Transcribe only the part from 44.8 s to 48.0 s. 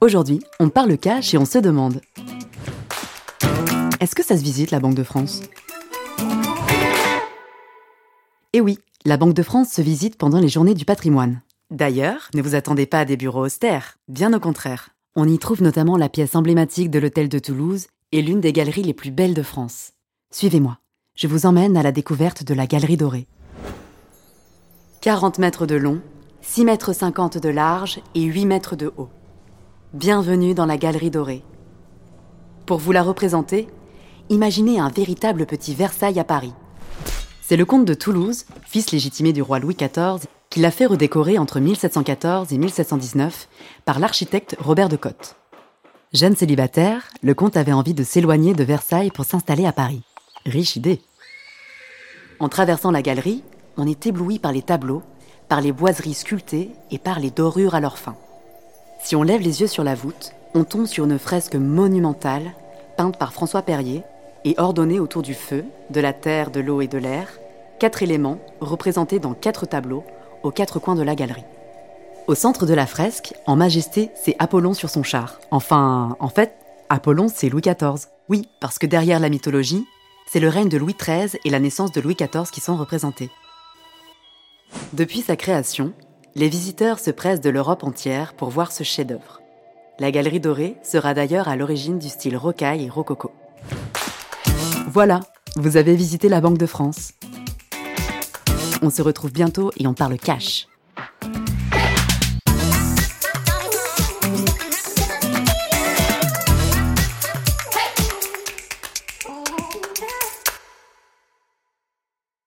de Cotte. Jeune célibataire, le comte avait envie